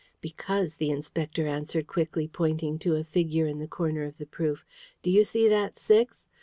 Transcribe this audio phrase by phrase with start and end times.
[0.19, 4.65] "Because," the Inspector answered quickly, pointing to a figure in the corner of the proof,
[5.03, 6.25] "do you see that six?